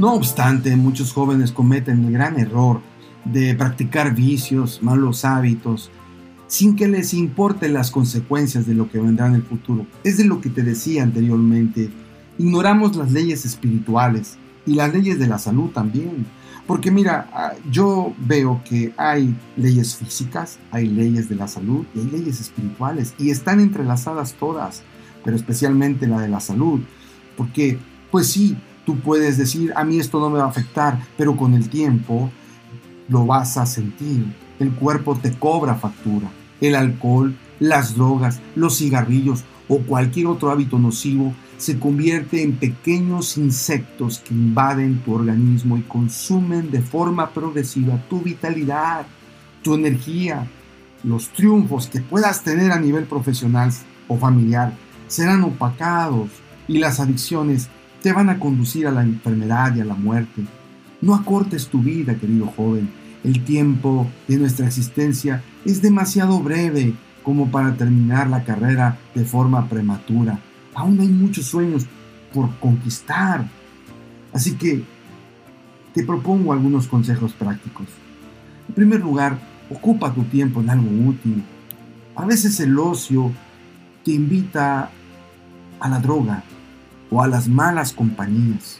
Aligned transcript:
No 0.00 0.14
obstante, 0.14 0.74
muchos 0.76 1.12
jóvenes 1.12 1.52
cometen 1.52 2.06
el 2.06 2.12
gran 2.14 2.40
error 2.40 2.80
de 3.26 3.54
practicar 3.54 4.14
vicios, 4.14 4.82
malos 4.82 5.26
hábitos, 5.26 5.90
sin 6.46 6.74
que 6.74 6.88
les 6.88 7.12
importe 7.12 7.68
las 7.68 7.90
consecuencias 7.90 8.66
de 8.66 8.72
lo 8.72 8.90
que 8.90 8.98
vendrá 8.98 9.26
en 9.26 9.34
el 9.34 9.42
futuro. 9.42 9.84
Es 10.02 10.16
de 10.16 10.24
lo 10.24 10.40
que 10.40 10.48
te 10.48 10.62
decía 10.62 11.02
anteriormente. 11.02 11.90
Ignoramos 12.38 12.96
las 12.96 13.12
leyes 13.12 13.44
espirituales 13.44 14.38
y 14.64 14.72
las 14.72 14.90
leyes 14.90 15.18
de 15.18 15.26
la 15.26 15.38
salud 15.38 15.68
también. 15.68 16.24
Porque 16.66 16.90
mira, 16.90 17.28
ah, 17.34 17.52
yo 17.70 18.14
veo 18.26 18.62
que 18.64 18.94
hay 18.96 19.36
leyes 19.58 19.96
físicas, 19.96 20.58
hay 20.70 20.86
leyes 20.86 21.28
de 21.28 21.34
la 21.34 21.46
salud 21.46 21.84
y 21.94 21.98
hay 21.98 22.06
leyes 22.06 22.40
espirituales 22.40 23.12
y 23.18 23.28
están 23.28 23.60
entrelazadas 23.60 24.32
todas, 24.32 24.82
pero 25.22 25.36
especialmente 25.36 26.06
la 26.06 26.22
de 26.22 26.28
la 26.28 26.40
salud. 26.40 26.80
Porque, 27.36 27.78
pues 28.10 28.28
sí, 28.28 28.56
puedes 28.96 29.36
decir, 29.38 29.72
a 29.76 29.84
mí 29.84 29.98
esto 29.98 30.20
no 30.20 30.30
me 30.30 30.38
va 30.38 30.44
a 30.44 30.48
afectar, 30.48 30.98
pero 31.16 31.36
con 31.36 31.54
el 31.54 31.68
tiempo 31.68 32.30
lo 33.08 33.26
vas 33.26 33.56
a 33.56 33.66
sentir. 33.66 34.24
El 34.58 34.72
cuerpo 34.72 35.16
te 35.16 35.32
cobra 35.32 35.74
factura. 35.74 36.30
El 36.60 36.74
alcohol, 36.74 37.34
las 37.58 37.94
drogas, 37.94 38.40
los 38.54 38.78
cigarrillos 38.78 39.44
o 39.68 39.78
cualquier 39.78 40.26
otro 40.26 40.50
hábito 40.50 40.78
nocivo 40.78 41.34
se 41.56 41.78
convierte 41.78 42.42
en 42.42 42.56
pequeños 42.56 43.36
insectos 43.36 44.18
que 44.18 44.34
invaden 44.34 44.98
tu 45.04 45.14
organismo 45.14 45.76
y 45.76 45.82
consumen 45.82 46.70
de 46.70 46.80
forma 46.80 47.30
progresiva 47.30 48.02
tu 48.08 48.20
vitalidad, 48.20 49.06
tu 49.62 49.74
energía. 49.74 50.46
Los 51.04 51.28
triunfos 51.28 51.86
que 51.86 52.00
puedas 52.00 52.42
tener 52.42 52.72
a 52.72 52.80
nivel 52.80 53.04
profesional 53.04 53.70
o 54.08 54.16
familiar 54.16 54.72
serán 55.06 55.42
opacados 55.44 56.30
y 56.66 56.78
las 56.78 56.98
adicciones 57.00 57.68
te 58.02 58.12
van 58.12 58.28
a 58.28 58.38
conducir 58.38 58.86
a 58.86 58.90
la 58.90 59.02
enfermedad 59.02 59.74
y 59.74 59.80
a 59.80 59.84
la 59.84 59.94
muerte. 59.94 60.42
No 61.00 61.14
acortes 61.14 61.68
tu 61.68 61.80
vida, 61.80 62.14
querido 62.14 62.46
joven. 62.46 62.90
El 63.24 63.44
tiempo 63.44 64.06
de 64.28 64.38
nuestra 64.38 64.66
existencia 64.66 65.42
es 65.64 65.82
demasiado 65.82 66.40
breve 66.40 66.94
como 67.22 67.50
para 67.50 67.74
terminar 67.74 68.28
la 68.28 68.44
carrera 68.44 68.98
de 69.14 69.24
forma 69.24 69.68
prematura 69.68 70.40
aún 70.74 71.00
hay 71.00 71.08
muchos 71.08 71.46
sueños 71.46 71.86
por 72.32 72.54
conquistar. 72.58 73.46
Así 74.32 74.54
que 74.54 74.82
te 75.94 76.04
propongo 76.04 76.52
algunos 76.52 76.86
consejos 76.86 77.32
prácticos. 77.32 77.86
En 78.68 78.74
primer 78.74 79.00
lugar, 79.00 79.38
ocupa 79.70 80.14
tu 80.14 80.22
tiempo 80.24 80.60
en 80.60 80.70
algo 80.70 80.88
útil. 81.08 81.42
A 82.16 82.24
veces 82.24 82.58
el 82.60 82.78
ocio 82.78 83.32
te 84.04 84.12
invita 84.12 84.90
a 85.80 85.88
la 85.88 85.98
droga 85.98 86.44
o 87.10 87.22
a 87.22 87.28
las 87.28 87.48
malas 87.48 87.92
compañías. 87.92 88.78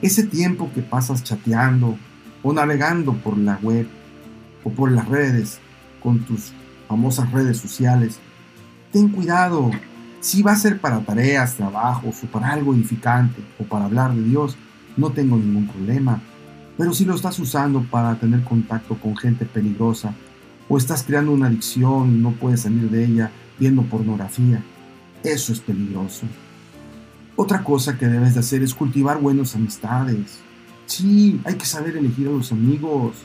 Ese 0.00 0.24
tiempo 0.24 0.70
que 0.74 0.82
pasas 0.82 1.22
chateando 1.22 1.96
o 2.42 2.52
navegando 2.52 3.14
por 3.14 3.38
la 3.38 3.58
web 3.62 3.86
o 4.64 4.70
por 4.70 4.90
las 4.90 5.08
redes 5.08 5.58
con 6.02 6.20
tus 6.20 6.52
famosas 6.88 7.30
redes 7.32 7.58
sociales, 7.58 8.18
ten 8.92 9.08
cuidado 9.08 9.70
si 10.22 10.40
va 10.40 10.52
a 10.52 10.56
ser 10.56 10.80
para 10.80 11.00
tareas, 11.00 11.56
trabajos 11.56 12.22
o 12.22 12.26
para 12.28 12.50
algo 12.52 12.72
edificante 12.74 13.42
o 13.58 13.64
para 13.64 13.86
hablar 13.86 14.14
de 14.14 14.22
Dios, 14.22 14.56
no 14.96 15.10
tengo 15.10 15.36
ningún 15.36 15.66
problema. 15.66 16.20
Pero 16.78 16.94
si 16.94 17.04
lo 17.04 17.16
estás 17.16 17.40
usando 17.40 17.82
para 17.82 18.14
tener 18.14 18.44
contacto 18.44 18.94
con 18.94 19.16
gente 19.16 19.44
peligrosa 19.46 20.14
o 20.68 20.78
estás 20.78 21.02
creando 21.02 21.32
una 21.32 21.48
adicción 21.48 22.14
y 22.14 22.18
no 22.18 22.30
puedes 22.30 22.60
salir 22.60 22.88
de 22.88 23.04
ella 23.04 23.32
viendo 23.58 23.82
pornografía, 23.82 24.62
eso 25.24 25.52
es 25.52 25.58
peligroso. 25.58 26.26
Otra 27.36 27.64
cosa 27.64 27.98
que 27.98 28.06
debes 28.06 28.34
de 28.34 28.40
hacer 28.40 28.62
es 28.62 28.74
cultivar 28.74 29.20
buenas 29.20 29.54
amistades. 29.54 30.38
Sí, 30.86 31.40
hay 31.44 31.54
que 31.54 31.64
saber 31.64 31.96
elegir 31.96 32.28
a 32.28 32.32
los 32.32 32.52
amigos. 32.52 33.16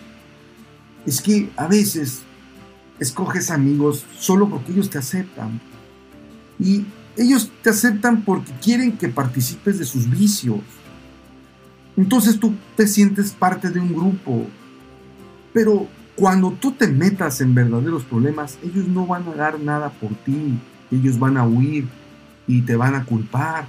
Es 1.05 1.21
que 1.21 1.49
a 1.57 1.67
veces 1.67 2.21
escoges 2.99 3.51
amigos 3.51 4.05
solo 4.17 4.49
porque 4.49 4.71
ellos 4.71 4.89
te 4.89 4.97
aceptan 4.97 5.59
y 6.59 6.85
ellos 7.15 7.51
te 7.61 7.69
aceptan 7.69 8.23
porque 8.23 8.51
quieren 8.61 8.97
que 8.97 9.07
participes 9.09 9.79
de 9.79 9.85
sus 9.85 10.09
vicios. 10.09 10.61
Entonces 11.95 12.39
tú 12.39 12.53
te 12.75 12.87
sientes 12.87 13.31
parte 13.31 13.69
de 13.69 13.79
un 13.79 13.93
grupo. 13.93 14.45
Pero 15.53 15.87
cuando 16.15 16.51
tú 16.51 16.71
te 16.71 16.87
metas 16.87 17.41
en 17.41 17.55
verdaderos 17.55 18.03
problemas, 18.03 18.57
ellos 18.63 18.87
no 18.87 19.07
van 19.07 19.27
a 19.27 19.33
dar 19.33 19.59
nada 19.59 19.89
por 19.89 20.13
ti. 20.23 20.59
Ellos 20.91 21.17
van 21.17 21.37
a 21.37 21.45
huir 21.45 21.87
y 22.47 22.61
te 22.61 22.75
van 22.75 22.95
a 22.95 23.03
culpar. 23.03 23.65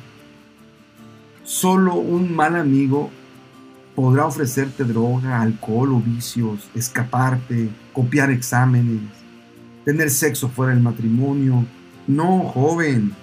Solo 1.48 1.94
un 1.94 2.36
mal 2.36 2.56
amigo 2.56 3.08
podrá 3.94 4.26
ofrecerte 4.26 4.84
droga, 4.84 5.40
alcohol 5.40 5.94
o 5.94 5.98
vicios, 5.98 6.68
escaparte, 6.74 7.70
copiar 7.94 8.30
exámenes, 8.30 9.00
tener 9.82 10.10
sexo 10.10 10.50
fuera 10.50 10.74
del 10.74 10.82
matrimonio, 10.82 11.64
no, 12.06 12.40
joven, 12.40 13.14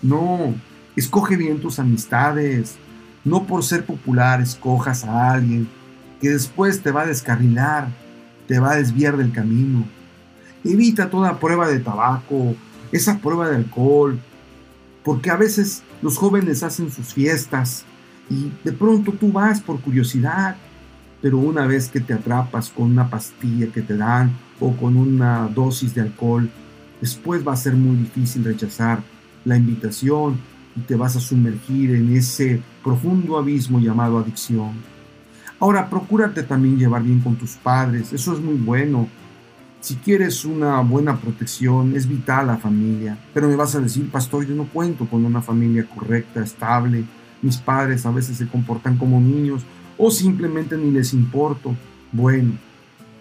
no. 0.00 0.54
Escoge 0.96 1.36
bien 1.36 1.60
tus 1.60 1.78
amistades. 1.78 2.76
No 3.22 3.44
por 3.44 3.62
ser 3.62 3.84
popular 3.84 4.40
escojas 4.40 5.04
a 5.04 5.32
alguien 5.32 5.68
que 6.22 6.30
después 6.30 6.82
te 6.82 6.90
va 6.90 7.02
a 7.02 7.06
descarrilar, 7.06 7.90
te 8.46 8.60
va 8.60 8.70
a 8.72 8.76
desviar 8.76 9.18
del 9.18 9.30
camino. 9.30 9.84
Evita 10.64 11.10
toda 11.10 11.38
prueba 11.38 11.68
de 11.68 11.80
tabaco, 11.80 12.54
esa 12.92 13.18
prueba 13.18 13.50
de 13.50 13.56
alcohol, 13.56 14.18
porque 15.08 15.30
a 15.30 15.36
veces 15.36 15.82
los 16.02 16.18
jóvenes 16.18 16.62
hacen 16.62 16.90
sus 16.90 17.14
fiestas 17.14 17.86
y 18.28 18.52
de 18.62 18.72
pronto 18.72 19.10
tú 19.10 19.32
vas 19.32 19.58
por 19.58 19.80
curiosidad, 19.80 20.54
pero 21.22 21.38
una 21.38 21.66
vez 21.66 21.88
que 21.88 21.98
te 21.98 22.12
atrapas 22.12 22.68
con 22.68 22.90
una 22.90 23.08
pastilla 23.08 23.72
que 23.72 23.80
te 23.80 23.96
dan 23.96 24.36
o 24.60 24.76
con 24.76 24.98
una 24.98 25.48
dosis 25.48 25.94
de 25.94 26.02
alcohol, 26.02 26.50
después 27.00 27.42
va 27.48 27.54
a 27.54 27.56
ser 27.56 27.72
muy 27.72 27.96
difícil 27.96 28.44
rechazar 28.44 29.02
la 29.46 29.56
invitación 29.56 30.36
y 30.76 30.80
te 30.80 30.94
vas 30.94 31.16
a 31.16 31.20
sumergir 31.20 31.94
en 31.94 32.14
ese 32.14 32.60
profundo 32.84 33.38
abismo 33.38 33.80
llamado 33.80 34.18
adicción. 34.18 34.72
Ahora, 35.58 35.88
procúrate 35.88 36.42
también 36.42 36.78
llevar 36.78 37.02
bien 37.02 37.20
con 37.20 37.34
tus 37.34 37.52
padres, 37.52 38.12
eso 38.12 38.34
es 38.34 38.40
muy 38.40 38.56
bueno. 38.56 39.08
Si 39.80 39.94
quieres 39.96 40.44
una 40.44 40.80
buena 40.80 41.16
protección, 41.16 41.94
es 41.94 42.08
vital 42.08 42.48
la 42.48 42.56
familia. 42.56 43.16
Pero 43.32 43.48
me 43.48 43.56
vas 43.56 43.74
a 43.74 43.80
decir, 43.80 44.10
pastor, 44.10 44.46
yo 44.46 44.54
no 44.54 44.64
cuento 44.64 45.06
con 45.06 45.24
una 45.24 45.40
familia 45.40 45.86
correcta, 45.86 46.42
estable. 46.42 47.04
Mis 47.42 47.58
padres 47.58 48.04
a 48.04 48.10
veces 48.10 48.36
se 48.36 48.48
comportan 48.48 48.96
como 48.96 49.20
niños 49.20 49.62
o 49.96 50.10
simplemente 50.10 50.76
ni 50.76 50.90
les 50.90 51.12
importo. 51.14 51.76
Bueno, 52.10 52.52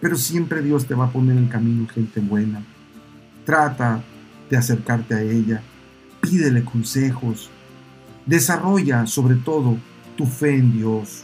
pero 0.01 0.15
siempre 0.15 0.61
Dios 0.61 0.85
te 0.85 0.95
va 0.95 1.05
a 1.05 1.11
poner 1.11 1.37
en 1.37 1.47
camino 1.47 1.87
gente 1.87 2.19
buena. 2.19 2.63
Trata 3.45 4.01
de 4.49 4.57
acercarte 4.57 5.13
a 5.13 5.21
ella, 5.21 5.61
pídele 6.21 6.63
consejos, 6.63 7.49
desarrolla 8.25 9.05
sobre 9.05 9.35
todo 9.35 9.77
tu 10.15 10.25
fe 10.25 10.55
en 10.55 10.73
Dios 10.73 11.23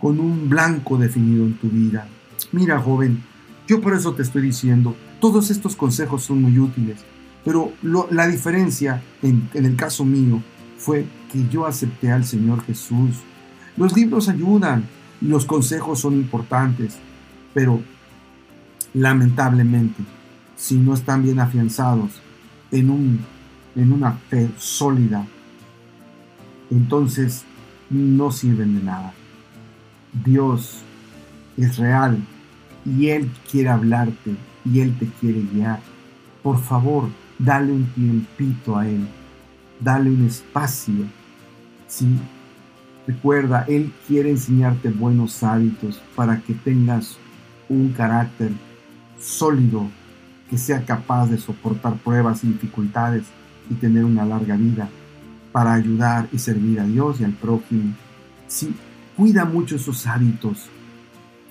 con 0.00 0.20
un 0.20 0.48
blanco 0.48 0.96
definido 0.96 1.44
en 1.44 1.54
tu 1.54 1.68
vida. 1.68 2.06
Mira, 2.52 2.78
joven, 2.78 3.22
yo 3.68 3.80
por 3.80 3.94
eso 3.94 4.14
te 4.14 4.22
estoy 4.22 4.42
diciendo, 4.42 4.96
todos 5.20 5.50
estos 5.50 5.76
consejos 5.76 6.24
son 6.24 6.42
muy 6.42 6.58
útiles, 6.58 7.04
pero 7.44 7.72
la 7.82 8.26
diferencia 8.26 9.02
en, 9.22 9.48
en 9.54 9.64
el 9.64 9.76
caso 9.76 10.04
mío 10.04 10.42
fue 10.76 11.06
que 11.30 11.46
yo 11.48 11.66
acepté 11.66 12.10
al 12.10 12.24
Señor 12.24 12.64
Jesús. 12.64 13.16
Los 13.76 13.94
libros 13.94 14.28
ayudan 14.28 14.84
los 15.20 15.44
consejos 15.44 16.00
son 16.00 16.14
importantes, 16.14 16.96
pero 17.54 17.80
lamentablemente 18.94 20.02
si 20.56 20.76
no 20.76 20.94
están 20.94 21.22
bien 21.22 21.40
afianzados 21.40 22.20
en, 22.70 22.90
un, 22.90 23.20
en 23.74 23.92
una 23.92 24.12
fe 24.12 24.48
sólida, 24.58 25.26
entonces 26.70 27.44
no 27.90 28.30
sirven 28.30 28.76
de 28.76 28.82
nada. 28.82 29.12
Dios 30.24 30.82
es 31.56 31.78
real 31.78 32.18
y 32.96 33.08
Él 33.08 33.30
quiere 33.50 33.68
hablarte 33.68 34.34
y 34.64 34.80
Él 34.80 34.96
te 34.98 35.06
quiere 35.20 35.42
guiar. 35.52 35.80
Por 36.42 36.58
favor, 36.58 37.08
dale 37.38 37.72
un 37.72 37.86
tiempito 37.86 38.76
a 38.76 38.86
Él, 38.86 39.06
dale 39.80 40.10
un 40.10 40.26
espacio. 40.26 41.04
¿sí? 41.86 42.18
Recuerda, 43.06 43.64
Él 43.68 43.92
quiere 44.06 44.30
enseñarte 44.30 44.90
buenos 44.90 45.42
hábitos 45.42 46.00
para 46.14 46.40
que 46.40 46.54
tengas 46.54 47.18
un 47.68 47.92
carácter 47.92 48.52
sólido 49.18 49.88
que 50.48 50.56
sea 50.56 50.84
capaz 50.84 51.26
de 51.26 51.38
soportar 51.38 51.94
pruebas 51.96 52.42
y 52.44 52.48
dificultades 52.48 53.24
y 53.70 53.74
tener 53.74 54.04
una 54.04 54.24
larga 54.24 54.56
vida 54.56 54.88
para 55.52 55.74
ayudar 55.74 56.28
y 56.32 56.38
servir 56.38 56.80
a 56.80 56.84
Dios 56.84 57.20
y 57.20 57.24
al 57.24 57.32
prójimo. 57.32 57.94
Sí, 58.46 58.74
cuida 59.16 59.44
mucho 59.44 59.76
esos 59.76 60.06
hábitos, 60.06 60.68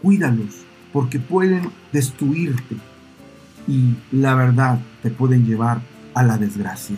cuídalos, 0.01 0.66
porque 0.93 1.19
pueden 1.19 1.71
destruirte 1.91 2.75
y 3.67 3.95
la 4.11 4.35
verdad 4.35 4.79
te 5.01 5.09
pueden 5.09 5.45
llevar 5.45 5.79
a 6.13 6.23
la 6.23 6.37
desgracia. 6.37 6.97